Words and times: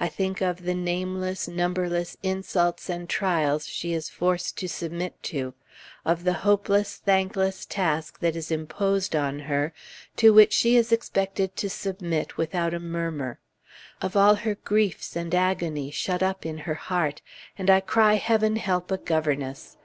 I 0.00 0.08
think 0.08 0.40
of 0.40 0.62
the 0.62 0.72
nameless, 0.74 1.46
numberless 1.46 2.16
insults 2.22 2.88
and 2.88 3.10
trials 3.10 3.66
she 3.68 3.92
is 3.92 4.08
forced 4.08 4.56
to 4.56 4.70
submit 4.70 5.22
to; 5.24 5.52
of 6.02 6.24
the 6.24 6.32
hopeless, 6.32 6.96
thankless 6.96 7.66
task 7.66 8.20
that 8.20 8.36
is 8.36 8.50
imposed 8.50 9.14
on 9.14 9.40
her, 9.40 9.74
to 10.16 10.32
which 10.32 10.54
she 10.54 10.76
is 10.78 10.92
expected 10.92 11.56
to 11.56 11.68
submit 11.68 12.38
without 12.38 12.72
a 12.72 12.80
murmur; 12.80 13.38
of 14.00 14.16
all 14.16 14.36
her 14.36 14.54
griefs 14.54 15.14
and 15.14 15.34
agony 15.34 15.90
shut 15.90 16.22
up 16.22 16.46
in 16.46 16.56
her 16.56 16.72
heart, 16.76 17.20
and 17.58 17.68
I 17.68 17.80
cry 17.80 18.14
Heaven 18.14 18.56
help 18.56 18.90
a 18.90 18.96
governess. 18.96 19.76